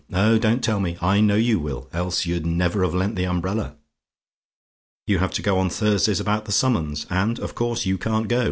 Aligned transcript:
Oh, 0.11 0.39
don't 0.39 0.63
tell 0.63 0.79
me! 0.79 0.97
I 0.99 1.21
know 1.21 1.35
you 1.35 1.59
will. 1.59 1.87
Else 1.93 2.25
you'd 2.25 2.43
never 2.43 2.81
have 2.81 2.95
lent 2.95 3.15
the 3.15 3.25
umbrella! 3.27 3.75
"You 5.05 5.19
have 5.19 5.29
to 5.33 5.43
go 5.43 5.59
on 5.59 5.69
Thursday 5.69 6.19
about 6.19 6.45
that 6.45 6.51
summons 6.53 7.05
and, 7.11 7.37
of 7.37 7.53
course, 7.53 7.85
you 7.85 7.99
can't 7.99 8.27
go. 8.27 8.39